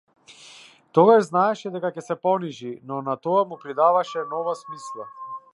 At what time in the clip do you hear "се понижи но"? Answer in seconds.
2.07-3.05